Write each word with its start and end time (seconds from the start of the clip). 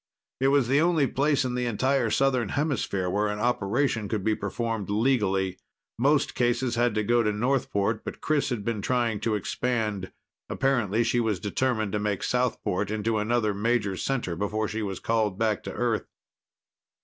It 0.39 0.47
was 0.47 0.67
the 0.67 0.81
only 0.81 1.05
place 1.05 1.45
in 1.45 1.53
the 1.53 1.67
entire 1.67 2.09
Southern 2.09 2.49
hemisphere 2.49 3.07
where 3.07 3.27
an 3.27 3.37
operation 3.37 4.09
could 4.09 4.23
be 4.23 4.33
performed 4.33 4.89
legally. 4.89 5.59
Most 5.95 6.33
cases 6.33 6.73
had 6.73 6.95
to 6.95 7.03
go 7.03 7.21
to 7.21 7.31
Northport, 7.31 8.03
but 8.03 8.19
Chris 8.19 8.49
had 8.49 8.65
been 8.65 8.81
trying 8.81 9.19
to 9.19 9.35
expand. 9.35 10.11
Apparently, 10.49 11.03
she 11.03 11.19
was 11.19 11.39
determined 11.39 11.91
to 11.91 11.99
make 11.99 12.23
Southport 12.23 12.89
into 12.89 13.19
another 13.19 13.53
major 13.53 13.95
center 13.95 14.35
before 14.35 14.67
she 14.67 14.81
was 14.81 14.99
called 14.99 15.37
back 15.37 15.61
to 15.65 15.71
Earth. 15.71 16.07